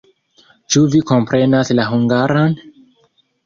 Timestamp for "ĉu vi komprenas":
0.75-1.73